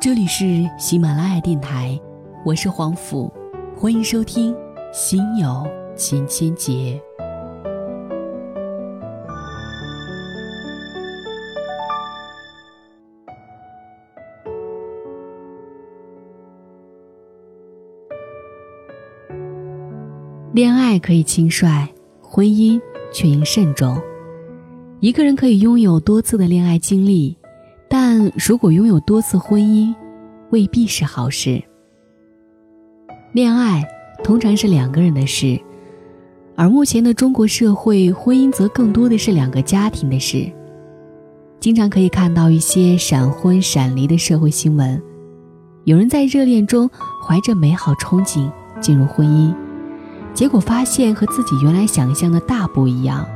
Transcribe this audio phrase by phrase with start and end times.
[0.00, 2.00] 这里是喜马拉雅电台，
[2.42, 3.30] 我是黄甫，
[3.76, 4.54] 欢迎收听
[4.94, 6.72] 《心有千千结》。
[20.54, 21.86] 恋爱可以轻率，
[22.22, 22.80] 婚姻
[23.12, 24.00] 却应慎重。
[25.00, 27.36] 一个人可以拥有多次的恋爱经历。
[27.92, 29.92] 但如果拥有多次婚姻，
[30.50, 31.60] 未必是好事。
[33.32, 33.84] 恋爱
[34.22, 35.60] 通常是两个人的事，
[36.54, 40.48] 而目前的中国社会，婚姻则更多的是两个家庭的事。
[41.58, 45.02] 经常可以看到一些闪婚闪离的社会新闻，
[45.82, 46.88] 有人在热恋中
[47.26, 48.48] 怀着美好憧憬
[48.80, 49.52] 进入婚姻，
[50.32, 53.26] 结果发现和自己原来想象的大不一样。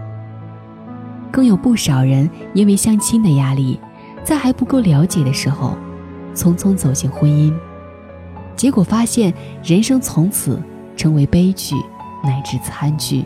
[1.32, 3.80] 更有不少人因为相亲的压力。
[4.24, 5.76] 在还不够了解的时候，
[6.34, 7.54] 匆匆走进婚姻，
[8.56, 10.58] 结果发现人生从此
[10.96, 11.76] 成为悲剧
[12.22, 13.24] 乃至惨剧。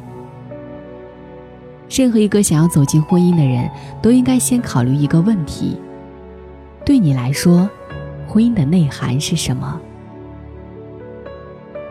[1.89, 3.71] 任何一个想要走进婚姻的人，
[4.03, 5.81] 都应该先考虑一个问题：
[6.85, 7.71] 对你来说，
[8.27, 9.81] 婚姻的内涵是什么？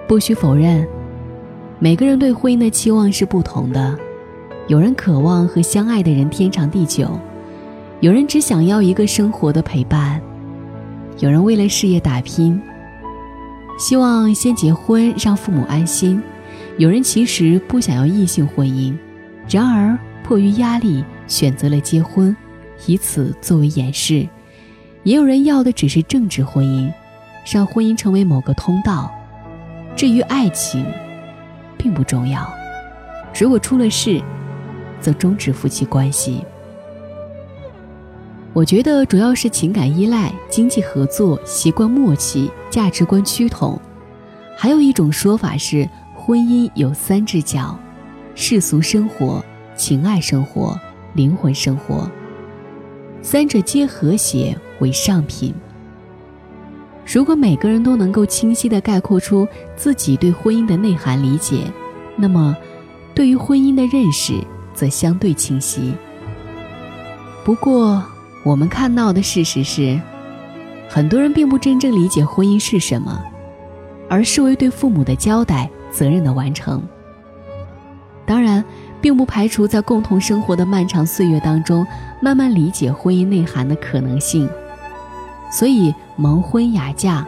[0.05, 0.85] 不需否认，
[1.79, 3.97] 每个人对婚姻的期望是不同的。
[4.67, 7.17] 有人渴望和相爱的人天长地久。
[7.99, 10.21] 有人只想要一个生活的陪伴，
[11.17, 12.61] 有人为了事业打拼，
[13.79, 16.21] 希望先结婚让父母安心；
[16.77, 18.95] 有人其实不想要异性婚姻，
[19.49, 22.35] 然而迫于压力选择了结婚，
[22.85, 24.27] 以此作为掩饰；
[25.01, 26.93] 也有人要的只是政治婚姻，
[27.51, 29.11] 让婚姻成为某个通道。
[29.95, 30.85] 至于爱情，
[31.79, 32.47] 并不重要，
[33.33, 34.21] 如果出了事，
[35.01, 36.45] 则终止夫妻关系。
[38.57, 43.79] 我觉得主要是情感依赖、经济合作、习惯默契、价值观趋同，
[44.57, 47.77] 还有一种说法是婚姻有三只脚：
[48.33, 50.75] 世俗生活、情爱生活、
[51.13, 52.09] 灵魂生活，
[53.21, 55.53] 三者皆和谐为上品。
[57.05, 61.71] 如果每个人都能够清晰地概括出自己对婚姻的内涵理解，
[62.15, 62.57] 那么
[63.13, 64.33] 对于婚姻的认识
[64.73, 65.93] 则相对清晰。
[67.45, 68.03] 不过，
[68.47, 69.99] 我们看到的事实是，
[70.87, 73.21] 很多人并不真正理解婚姻是什么，
[74.07, 76.81] 而视为对父母的交代、责任的完成。
[78.25, 78.63] 当然，
[79.01, 81.85] 并不排除在共同生活的漫长岁月当中，
[82.21, 84.49] 慢慢理解婚姻内涵的可能性。
[85.51, 87.27] 所以，蒙婚雅嫁，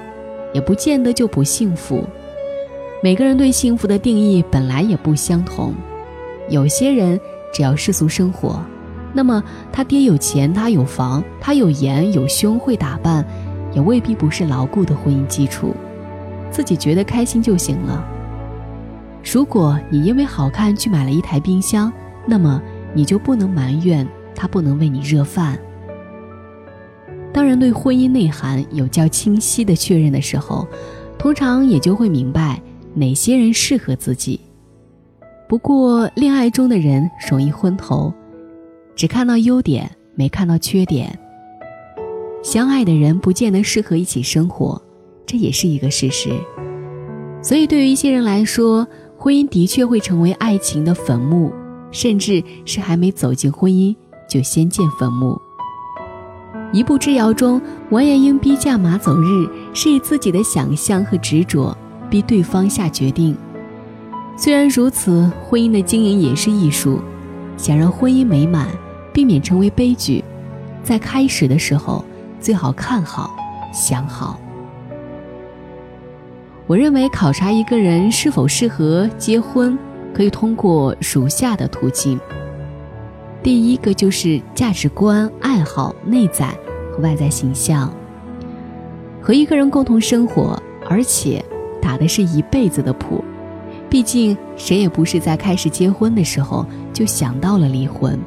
[0.53, 2.01] 也不见得就不幸福。
[3.03, 5.73] 每个人对幸福的定义本来也不相同，
[6.47, 7.19] 有些人
[7.51, 8.63] 只要世俗生活。
[9.13, 13.25] 那么，他爹有钱，他有房，他有颜有胸，会打扮，
[13.73, 15.75] 也未必不是牢固的婚姻基础。
[16.51, 18.03] 自己觉得开心就行了。
[19.31, 21.91] 如果你因为好看去买了一台冰箱，
[22.25, 22.61] 那么
[22.93, 25.57] 你就不能埋怨他不能为你热饭。
[27.31, 30.67] 当然，对婚姻内涵有较清晰的确认的时候，
[31.17, 32.61] 通常也就会明白
[32.93, 34.39] 哪些人适合自己。
[35.47, 38.13] 不过，恋爱中的人容易昏头。
[38.99, 41.17] 只看到优点，没看到缺点。
[42.43, 44.81] 相爱的人不见得适合一起生活，
[45.25, 46.29] 这也是一个事实。
[47.41, 48.85] 所以，对于一些人来说，
[49.17, 51.53] 婚姻的确会成为爱情的坟墓，
[51.91, 53.95] 甚至是还没走进婚姻
[54.29, 55.39] 就先建坟墓。
[56.73, 57.61] 一步之遥中，
[57.91, 61.73] 完颜英逼嫁马走日，是以自己的想象和执着
[62.09, 63.33] 逼对方下决定。
[64.35, 66.99] 虽然如此，婚姻的经营也是艺术，
[67.55, 68.67] 想让婚姻美满。
[69.19, 70.23] 避免成为悲剧，
[70.81, 72.05] 在开始的时候
[72.39, 73.35] 最好看好、
[73.73, 74.39] 想好。
[76.67, 79.77] 我认为考察一个人是否适合结婚，
[80.13, 82.17] 可以通过如下的途径。
[83.43, 86.57] 第一个就是价值观、爱好、内在
[86.89, 87.93] 和外在形象。
[89.21, 90.57] 和一个人共同生活，
[90.89, 91.43] 而且
[91.81, 93.21] 打的是一辈子的谱，
[93.89, 98.17] 毕竟谁也不是在开始结婚的时候就想到了离婚。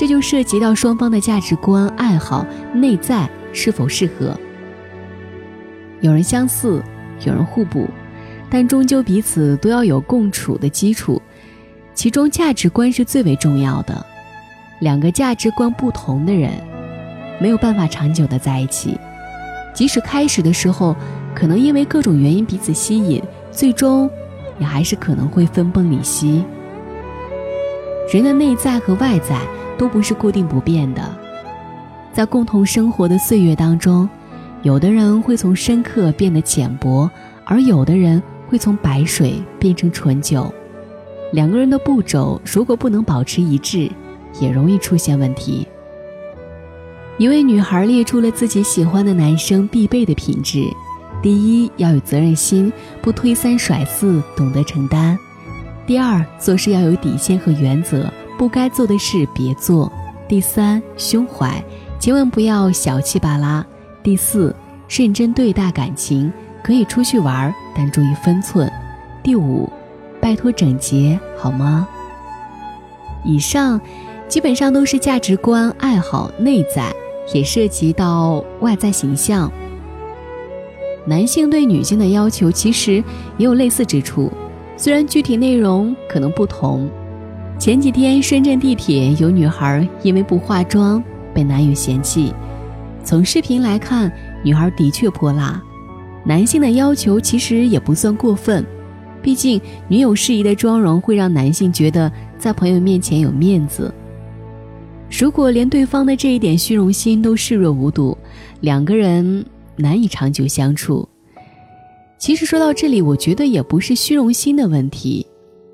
[0.00, 4.34] 这就涉及到双方的价值观、爱好、内在是否适合。
[6.00, 6.82] 有人相似，
[7.26, 7.86] 有人互补，
[8.48, 11.20] 但终究彼此都要有共处的基础，
[11.92, 14.06] 其中价值观是最为重要的。
[14.78, 16.50] 两个价值观不同的人，
[17.38, 18.98] 没有办法长久的在一起，
[19.74, 20.96] 即使开始的时候
[21.34, 24.08] 可能因为各种原因彼此吸引，最终
[24.58, 26.42] 也还是可能会分崩离析。
[28.10, 29.40] 人的内在和外在。
[29.78, 31.02] 都不是固定不变的，
[32.12, 34.06] 在共同生活的岁月当中，
[34.62, 37.10] 有的人会从深刻变得浅薄，
[37.46, 40.52] 而有的人会从白水变成醇酒。
[41.32, 43.90] 两个人的步骤如果不能保持一致，
[44.38, 45.66] 也容易出现问题。
[47.16, 50.66] 一位女孩列出了自己喜欢的男生必备的品质：
[51.22, 52.70] 第一，要有责任心，
[53.00, 55.16] 不推三甩四，懂得承担；
[55.90, 58.08] 第二，做事要有底线和原则，
[58.38, 59.90] 不该做的事别做；
[60.28, 61.60] 第三，胸怀，
[61.98, 63.64] 千万不要小气巴拉；
[64.00, 64.54] 第四，
[64.88, 66.32] 认真对待感情，
[66.62, 68.68] 可以出去玩，但注意分寸；
[69.20, 69.68] 第五。
[70.20, 71.88] 拜托整洁好吗？
[73.24, 73.80] 以上
[74.28, 76.94] 基本上都是价值观、爱好、内在，
[77.34, 79.50] 也涉及到外在形象。
[81.04, 83.02] 男性对女性的要求其实
[83.38, 84.30] 也有类似之处，
[84.82, 86.88] 虽然具体内容可能不同。
[87.58, 91.04] 前几天深圳地铁有女孩因为不化妆
[91.34, 92.32] 被男友嫌弃，
[93.04, 94.10] 从视频来看，
[94.42, 95.62] 女孩的确泼辣。
[96.24, 98.64] 男性的要求其实也不算过分。
[99.20, 103.92] 毕竟，女友适宜的妆容会让男性觉得在朋友面前有面子。
[105.10, 108.16] 如果连对方的这一点虚荣心都视若无睹，
[108.62, 109.44] 两个人
[109.76, 111.06] 难以长久相处。
[112.20, 115.26] 其实说到这里，我觉得也不是虚荣心的问题，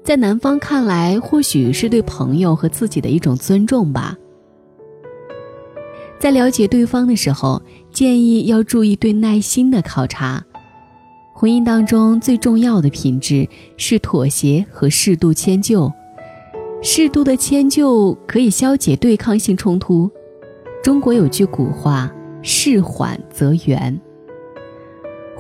[0.05, 4.17] 在男方看来，或许是对朋友和自己的一种尊重吧。
[6.21, 7.61] 在了解对方的时候，
[7.93, 10.41] 建议要注意对耐心的考察。
[11.35, 13.47] 婚姻当中最重要的品质
[13.77, 15.93] 是妥协和适度迁就，
[16.81, 20.09] 适度的迁就可以消解对抗性冲突。
[20.81, 22.09] 中国有句古话
[22.41, 24.01] ：“事缓则圆。”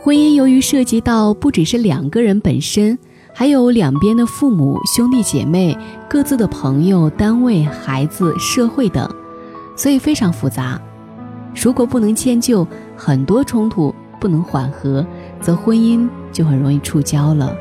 [0.06, 2.97] 婚姻由于涉及到不只是两个人本身，
[3.35, 5.76] 还有两边的父母、兄弟姐妹、
[6.08, 9.12] 各自的朋友、单位、孩子、社会等，
[9.76, 10.81] 所以非常复杂。
[11.61, 12.64] 如果不能迁就，
[12.97, 13.93] 很多冲突。
[14.20, 15.05] 不能缓和，
[15.41, 17.55] 则婚姻就很容易触礁了。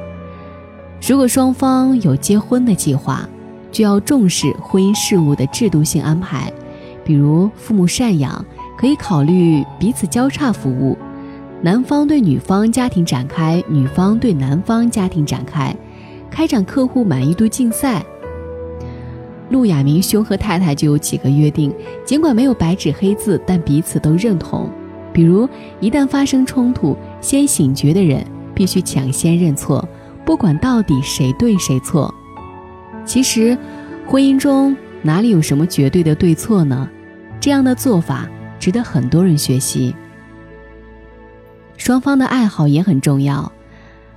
[1.02, 3.28] 如果双方有结婚的计划，
[3.72, 6.54] 就要重视婚姻事务的制度性安排，
[7.04, 8.46] 比如父母赡养，
[8.78, 10.96] 可以考虑彼此交叉服务，
[11.66, 15.76] 男方对女方家庭展开，女方对男方家庭展开，
[16.30, 18.06] 开展客户满意度竞赛。
[19.50, 21.74] 陆亚明兄和太太就有几个约定，
[22.06, 24.70] 尽管没有白纸黑字，但彼此都认同。
[25.12, 28.24] 比如，一旦发生冲突，先醒觉的人
[28.54, 29.90] 必须抢先认错，
[30.24, 32.14] 不管到底谁对谁错。
[33.06, 33.58] 其实，
[34.06, 36.88] 婚姻中哪里有什么绝对的对错呢？
[37.40, 38.30] 这样的做法
[38.60, 39.96] 值得很多人学习。
[41.78, 43.52] 双方的爱好也很重要，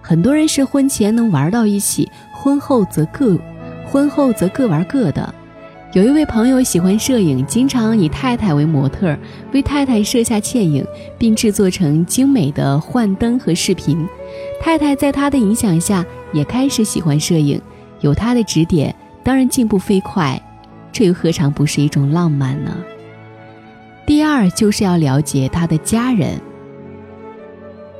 [0.01, 3.39] 很多人是婚前能玩到一起，婚后则各，
[3.87, 5.35] 婚后则各玩各的。
[5.95, 9.17] 有一位朋友喜欢摄影，经常以太太为模特，
[9.53, 10.87] 为太太摄下倩影，
[11.19, 14.07] 并制作成精美的幻灯和视频。
[14.61, 17.61] 太太在他的影响下也开始喜欢摄影，
[18.01, 20.41] 有他的指点，当然进步飞快。
[20.93, 22.77] 这又何尝不是一种浪漫呢？
[24.07, 26.39] 第二，就是要了解他的家人。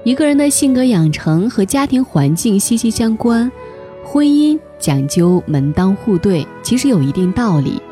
[0.09, 3.53] 一个人的性格养成和家庭环境息息相关，
[4.03, 4.59] 婚姻。
[4.79, 7.83] 讲究门当户对，其实有一定道理。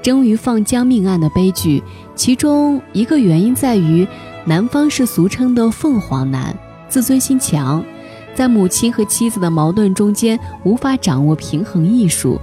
[0.00, 1.82] 蒸鱼放姜命案的悲剧，
[2.14, 4.06] 其中一个原因在于，
[4.44, 6.56] 男方是俗称的凤凰男，
[6.88, 7.84] 自尊心强，
[8.32, 12.40] 在母亲和妻子的矛盾中间无法掌握平衡艺术，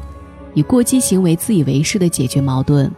[0.54, 2.92] 以过激行为自以为是的解决矛盾。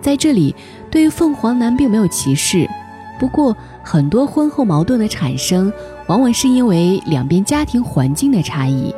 [0.00, 0.54] 在这里，
[0.92, 2.70] 对于凤凰男并没有歧视，
[3.18, 5.72] 不过很多婚后矛盾的产生，
[6.06, 8.94] 往往是因为两边家庭环境的差异。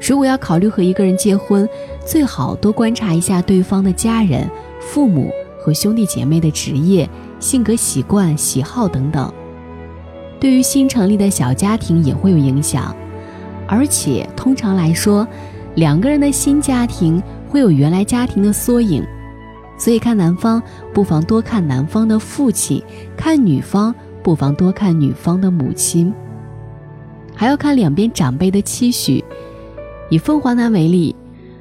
[0.00, 1.68] 如果要考虑和一个人结婚，
[2.06, 4.48] 最好多观察一下对方的家人、
[4.80, 7.08] 父母和兄弟姐妹的职业、
[7.40, 9.32] 性格习惯、喜好等等。
[10.38, 12.94] 对于新成立的小家庭也会有影响，
[13.66, 15.26] 而且通常来说，
[15.74, 19.04] 两个人的新家庭会有原来家庭的缩影，
[19.78, 20.60] 所以看男方
[20.92, 22.82] 不妨多看男方的父亲，
[23.16, 26.12] 看女方不妨多看女方的母亲，
[27.34, 29.24] 还要看两边长辈的期许。
[30.10, 31.14] 以凤凰男为例，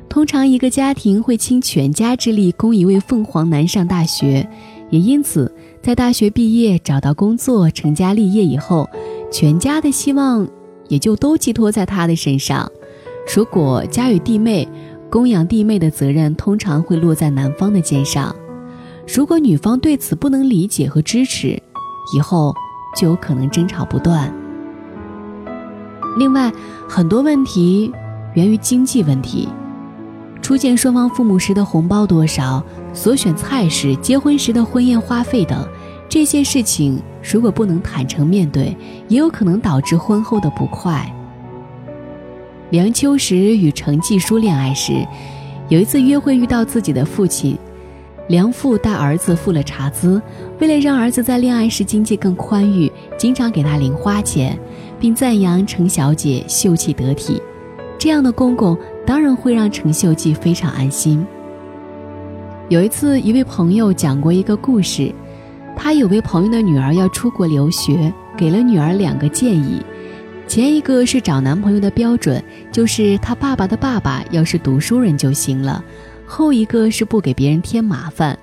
[0.10, 4.50] 通常一个家庭会倾全家之力供一位凤凰男上大学，
[4.90, 8.90] 也因此在大学毕业、找到工作、成家立业以后，
[9.32, 10.48] 全家的希望
[10.88, 12.72] 也就都寄托在他的身上。
[13.36, 14.66] 如果家有弟妹，
[15.10, 18.36] 供养弟妹的责任通常会落在男方的肩上。
[19.08, 21.62] 如果女方对此不能理解和支持，
[22.16, 22.54] 以后
[22.96, 24.34] 就有可能争吵不断。
[26.18, 26.52] 另外，
[26.90, 27.92] 很多问题。
[28.34, 29.50] 源于经济问题，
[30.44, 35.68] 初见双方父母时的红包多少，所选菜式、结婚时的婚宴花费等，
[36.08, 41.12] 这些事情如果不能坦诚面对，也有可能导致婚后的不快。
[42.70, 45.08] 梁秋实与程继书恋爱时，
[45.70, 47.58] 有一次约会遇到自己的父亲，
[48.28, 50.22] 梁父带儿子付了茶资，
[50.60, 54.60] 为了让儿子在恋爱时经济更宽裕，经常给他零花钱，
[55.00, 57.42] 并赞扬程小姐秀气得体。
[57.98, 61.26] 这样的公公当然会让程秀记非常安心。
[62.68, 65.10] 有一次，一位朋友讲过一个故事，
[65.74, 69.82] 他有位朋友的女儿要出国留学，给了女儿两个建议。
[70.48, 75.84] 前一个是找男朋友的标准，就是他爸爸的爸爸要是读书人就行了；
[76.26, 78.38] 后一个是不给别人添麻烦。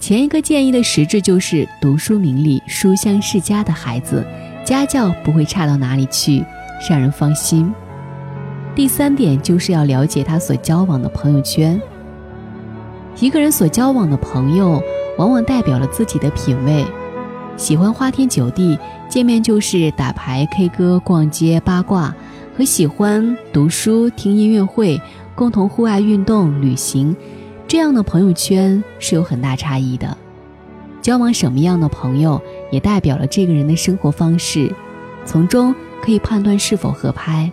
[0.00, 4.24] 前一个建议的实质就是读书名利、书香世家的孩子，
[4.64, 6.42] 家教不会差到哪里去，
[6.88, 7.70] 让人放心。
[8.74, 11.80] 第三点就是要了解他所交往的朋友圈。
[13.20, 14.82] 一个人所交往的朋友，
[15.18, 16.84] 往往代表了自己的品味。
[17.56, 22.12] 喜欢花天酒地，见面就是打牌、K 歌、逛街、八卦；
[22.56, 25.00] 和喜欢读书、听音乐会、
[25.34, 27.16] 共同户外运动、旅行，
[27.66, 30.14] 这样的朋友圈是有很大差异的。
[31.00, 34.70] 交往什么样的朋友，也代表了这个人的生活方式，
[35.24, 37.50] 从中可以判断是否合拍。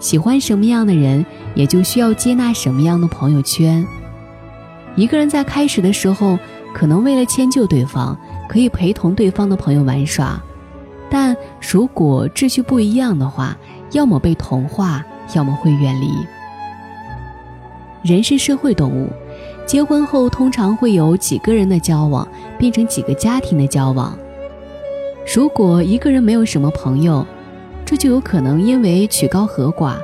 [0.00, 1.24] 喜欢什么样的人，
[1.54, 3.86] 也就需要接纳什么样的朋友圈。
[4.96, 6.36] 一个人在开始的时候，
[6.72, 8.18] 可能为了迁就对方。
[8.48, 10.42] 可以陪同对方的朋友玩耍，
[11.10, 13.56] 但如果秩序不一样的话，
[13.92, 16.08] 要么被同化，要么会远离。
[18.02, 19.08] 人是社会动物，
[19.66, 22.26] 结婚后通常会有几个人的交往
[22.56, 24.16] 变成几个家庭的交往。
[25.34, 27.26] 如果一个人没有什么朋友，
[27.84, 29.96] 这就有可能因为曲高和寡，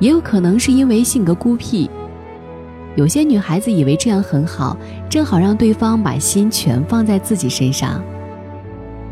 [0.00, 1.88] 也有可能是因为性格孤僻。
[2.96, 4.76] 有些女孩子以为这样很好，
[5.10, 8.00] 正好让对方把心全放在自己身上。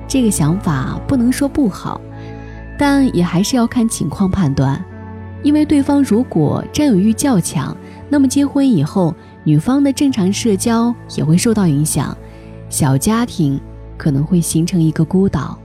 [0.07, 2.00] 这个想法不能说不好，
[2.78, 4.83] 但也还是要看情况判断。
[5.43, 7.76] 因为对方如果占有欲较强，
[8.09, 12.17] 那么结婚以后，女方的正常社交也会受到影响，
[12.71, 13.61] 小家庭
[13.97, 15.59] 可能会形成一个孤岛。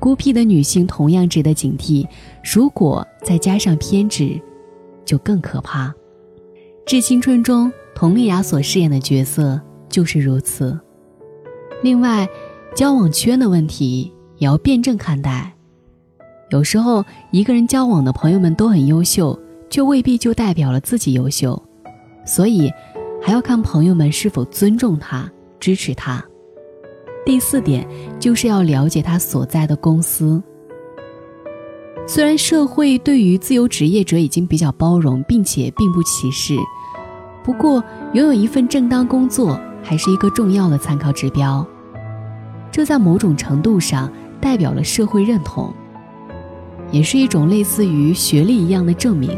[0.00, 2.06] 孤僻的女性同样值得警惕，
[2.42, 4.40] 如果再加上偏执，
[5.04, 5.88] 就更可怕。
[6.86, 10.78] 《致青春》中，佟丽娅所饰演的角色就是如此。
[11.82, 12.28] 另外，
[12.72, 15.52] 交往圈的问题也要辩证看待。
[16.50, 19.36] 有时候，一个人交往的朋友们都很优秀，
[19.68, 21.60] 却未必就代表了自己优秀，
[22.24, 22.70] 所以
[23.20, 25.28] 还要看朋友们是否尊重他、
[25.58, 26.24] 支持他。
[27.26, 27.84] 第四点
[28.20, 30.40] 就是要了解他所在的公司。
[32.06, 36.54] 虽然社会对于自由职业者已经比较包容，并且并不歧视。
[37.48, 41.66] 不过，拥有一份正当工作还是一个重要的参考指标，
[42.70, 45.72] 这在某种程度上代表了社会认同，
[46.90, 49.30] 也是一种类似于学历一样的证明。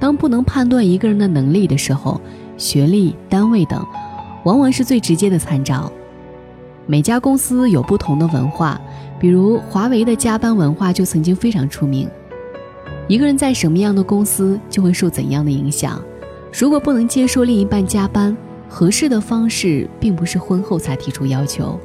[0.00, 2.20] 当不能判断一个人的能力的时候，
[2.56, 3.86] 学历、单位等，
[4.42, 5.88] 往往是最直接的参照。
[6.86, 8.80] 每家公司有不同的文化，
[9.20, 12.10] 比如华为的加班文化就曾经非常出名。
[13.06, 16.02] 一个人在什么样的公司，就会受怎样的影响。
[16.58, 18.34] 如果不能接受另一半加班，
[18.66, 21.78] 合适的方式并不是婚后才提出要求，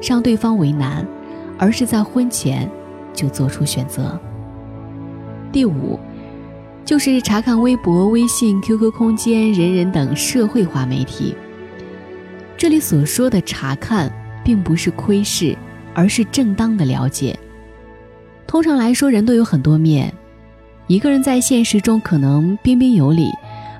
[0.00, 1.04] 让对方为难，
[1.58, 2.70] 而是在婚前
[3.12, 4.16] 就做出选择。
[5.50, 5.98] 第五，
[6.84, 11.34] 就是查看微博、微信、QQ 空间、人人等社会化媒体。
[12.56, 14.08] 这里所说的查看，
[14.44, 15.58] 并不是窥视，
[15.94, 17.36] 而是正当的了解。
[18.46, 20.14] 通常来说，人都有很多面，
[20.86, 23.28] 一个人在现实中可能彬彬有礼。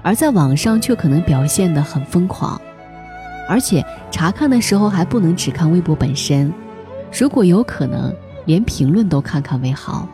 [0.03, 2.61] 而在网上却可能表现得很疯狂，
[3.49, 6.53] 而且查看的时候还不能只看微博本身，
[7.17, 8.13] 如果有可能，
[8.45, 10.09] 连评论都看看为好。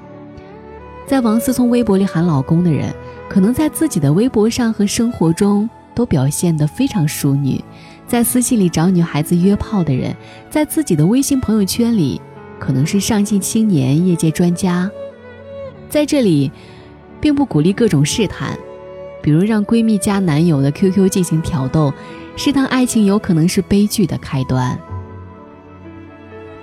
[1.07, 2.93] 在王思聪微博里喊老公的人，
[3.31, 7.59] 可能在自己的微博上和生活中都表现得非常淑女；
[8.07, 10.15] 在私信里找女孩子约炮的人，
[10.51, 12.21] 在自己的微信朋友圈里
[12.59, 14.91] 可能是上进青年、业界专家。
[15.89, 16.53] 在这里，
[17.19, 18.59] 并不鼓励各种试探。
[19.29, 21.93] 比如让闺蜜加男友的 QQ 进行挑逗，
[22.35, 24.75] 试探爱情有可能是悲剧的开端。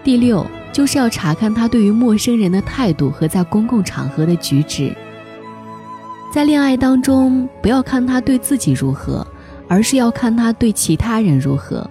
[0.04, 0.44] 第六，
[0.74, 4.92] 就是要查看他对于陌生人的态度和在公共场合的举止。
[6.34, 9.24] 在恋爱当中，不要看他对自己如何，
[9.68, 11.88] 而是要看他对其他人如何。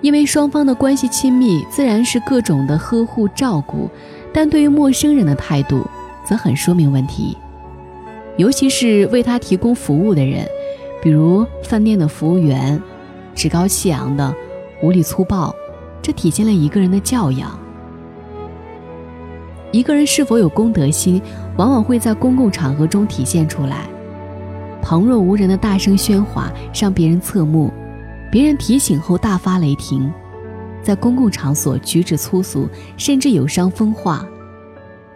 [0.00, 3.90] 因为双方的关系亲密，自然是各种的呵护照顾，
[4.32, 5.84] 但对于陌生人的态度，
[6.24, 7.36] 则很说明问题。
[8.40, 10.48] 尤其是为他提供服务的人，
[11.02, 12.80] 比如饭店的服务员，
[13.34, 14.34] 趾高气扬的，
[14.82, 15.54] 无理粗暴，
[16.00, 17.50] 这体现了一个人的教养。
[19.72, 21.20] 一个人是否有公德心，
[21.58, 23.86] 往往会在公共场合中体现出来。
[24.80, 27.70] 旁若无人的大声喧哗，让别人侧目；
[28.32, 30.10] 别人提醒后大发雷霆，
[30.82, 32.66] 在公共场所举止粗俗，
[32.96, 34.24] 甚至有伤风化。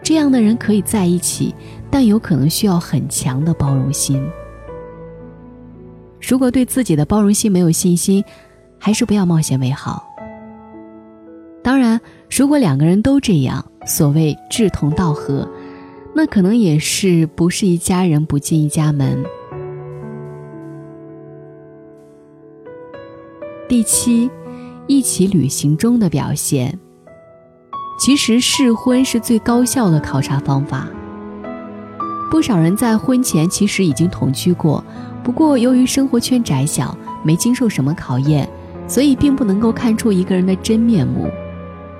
[0.03, 1.55] 这样的人可以在一起，
[1.95, 4.21] 但有可能需要很强的包容心。
[6.19, 8.21] 如果对自己的包容心没有信心，
[8.77, 10.05] 还是不要冒险为好。
[11.63, 11.97] 当然，
[12.29, 15.49] 如果两个人都这样，所谓志同道合，
[16.13, 19.23] 那可能也是不是一家人不进一家门。
[23.69, 24.29] 第七，
[24.85, 26.77] 一起旅行中的表现。
[27.97, 30.89] 其实试婚是最高效的考察方法。
[32.29, 34.83] 不少人在婚前其实已经同居过，
[35.23, 38.47] 不过由于生活圈窄小，没经受什么考验，
[38.87, 41.29] 所以并不能够看出一个人的真面目。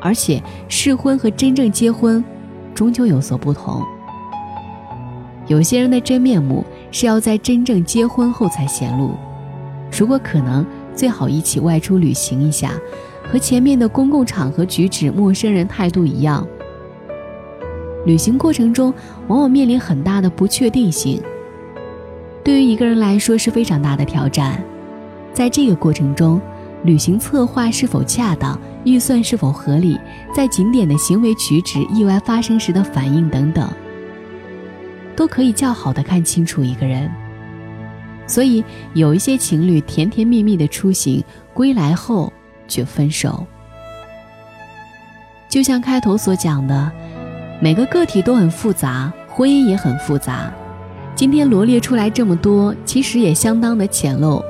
[0.01, 2.23] 而且试婚和真正结婚，
[2.73, 3.81] 终究有所不同。
[5.47, 9.11] 有些人的真面目是要在真正结婚后才显露。
[9.97, 10.65] 如果可能，
[10.95, 12.71] 最好一起外出旅行一下，
[13.31, 16.45] 和前面的公共场合举止、陌生人态度一样。
[18.05, 18.93] 旅行过程中
[19.27, 21.21] 往往面临很大的不确定性，
[22.43, 24.63] 对于一个人来说是非常大的挑战。
[25.33, 26.39] 在这个过程中，
[26.83, 28.59] 旅行策划是否恰当？
[28.83, 29.99] 预算是否合理，
[30.31, 33.67] 在景点的行为举止、意外发生时的反应等等，
[35.15, 37.11] 都可以较好的看清楚一个人。
[38.27, 42.31] 所以，有一些情侣甜甜蜜蜜的出行，归来后
[42.67, 43.43] 却分手。
[45.49, 46.91] 就像开头所讲的，
[47.61, 50.51] 每个个体都很复杂，婚姻也很复杂。
[51.15, 54.43] 今天罗列出来这么多，其实也相当的浅陋。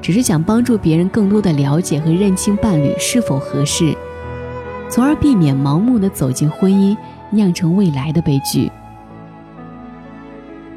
[0.00, 3.92] 只是想帮助别人更多的了解和认清伴侣是否合适，
[4.88, 6.96] 从而避免盲目的走进婚姻，
[7.30, 8.70] 酿成未来的悲剧。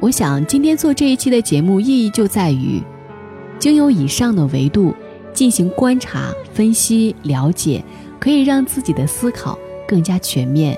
[0.00, 2.82] 我想今天做这一期的节目意义就在于，
[3.60, 4.92] 经由以上的维度
[5.32, 7.84] 进行观察、分析、了解，
[8.18, 10.76] 可以让自己的思考更加全面。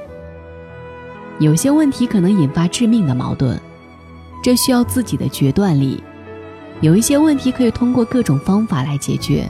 [1.41, 3.59] 有些问题可能引发致命的矛盾，
[4.43, 6.03] 这需要自己的决断力。
[6.81, 9.49] 有一些问题可以通过各种方法来解决，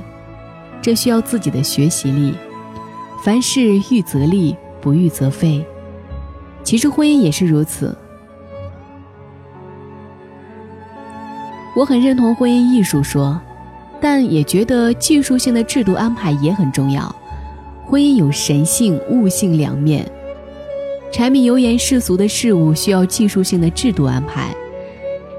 [0.81, 2.35] 这需要自己的学习力。
[3.23, 5.65] 凡事预则立，不预则废。
[6.63, 7.97] 其实婚姻也是如此。
[11.77, 13.41] 我很认同婚姻艺术说，
[14.01, 17.15] 但也觉得技术性的制度安排也很重要。
[17.87, 20.11] 婚姻有神性、物性两面，
[21.15, 24.53] 柴米油盐世俗的事物需要技术性的制度安排。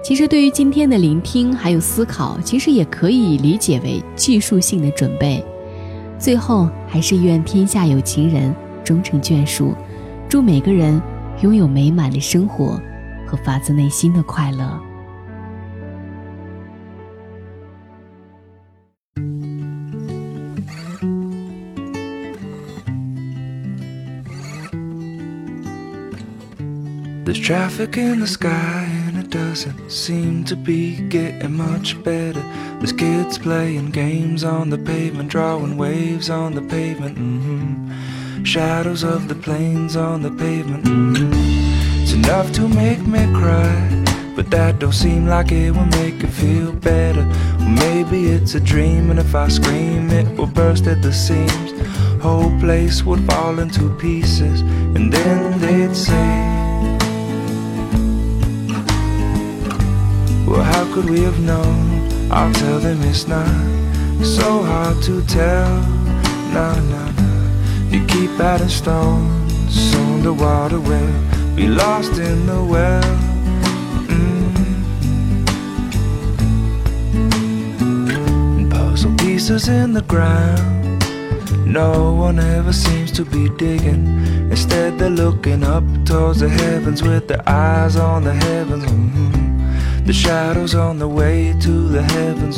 [0.01, 5.43] 其实，对于今天的聆听还有思考，其实也可以理解为技术性的准备。
[6.17, 9.75] 最后，还是愿天下有情人终成眷属，
[10.29, 11.01] 祝每个人
[11.41, 12.79] 拥有美满的生活
[13.27, 14.79] 和发自内心的快乐。
[29.29, 32.41] Doesn't seem to be getting much better.
[32.79, 37.17] There's kids playing games on the pavement, drawing waves on the pavement.
[37.17, 38.43] Mm-hmm.
[38.43, 40.85] Shadows of the planes on the pavement.
[40.85, 42.01] Mm-hmm.
[42.01, 44.03] It's enough to make me cry.
[44.35, 47.25] But that don't seem like it will make it feel better.
[47.59, 51.71] Well, maybe it's a dream, and if I scream, it will burst at the seams.
[52.21, 56.64] Whole place would fall into pieces, and then they'd say.
[60.55, 62.31] Well, how could we have known?
[62.31, 63.45] I'll tell them it's not
[64.23, 65.81] so hard to tell.
[66.53, 67.89] Nah, nah, nah.
[67.89, 71.13] You keep adding stones, soon the water will
[71.57, 73.03] be lost in the well.
[74.07, 74.51] Mm.
[78.71, 81.03] Puzzle pieces in the ground.
[81.67, 84.07] No one ever seems to be digging.
[84.49, 88.85] Instead, they're looking up towards the heavens with their eyes on the heavens.
[88.85, 89.44] Mm -hmm.
[90.05, 92.57] The shadows on the way to the heavens.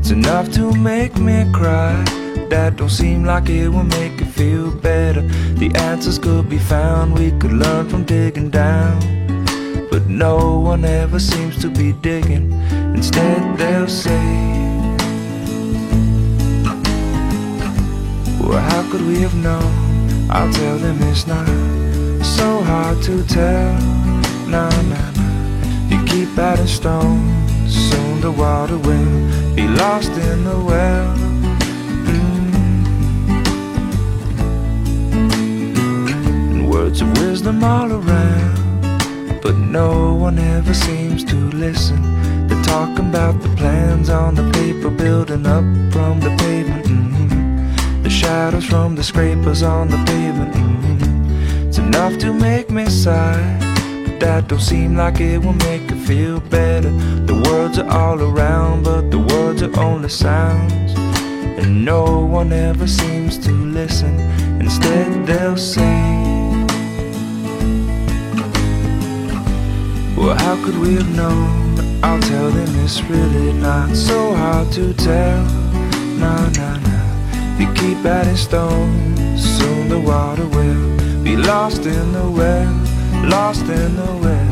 [0.00, 2.02] It's enough to make me cry.
[2.50, 5.22] That don't seem like it will make it feel better.
[5.22, 8.98] The answers could be found, we could learn from digging down.
[9.92, 12.52] But no one ever seems to be digging.
[12.96, 14.26] Instead, they'll say,
[18.40, 20.30] Well, how could we have known?
[20.30, 21.46] I'll tell them it's not
[22.24, 23.72] so hard to tell.
[24.48, 25.23] Nah, nah, nah
[26.34, 27.30] battered stone.
[27.68, 31.16] Soon the water will be lost in the well.
[35.16, 36.68] Mm.
[36.68, 38.90] Words of wisdom all around,
[39.42, 42.02] but no one ever seems to listen.
[42.48, 46.86] They're talking about the plans on the paper, building up from the pavement.
[46.86, 48.02] Mm.
[48.02, 50.52] The shadows from the scrapers on the pavement.
[50.54, 51.68] Mm.
[51.68, 53.58] It's enough to make me sigh,
[54.04, 56.90] but that don't seem like it will make feel better.
[57.24, 60.92] The words are all around, but the words are only sounds.
[61.58, 64.14] And no one ever seems to listen.
[64.60, 65.96] Instead, they'll say,
[70.16, 72.02] Well, how could we have known?
[72.04, 75.42] I'll tell them it's really not so hard to tell.
[76.20, 77.54] Nah, nah, nah.
[77.54, 82.72] If you keep adding stones, soon the water will be lost in the well,
[83.26, 84.43] lost in the well.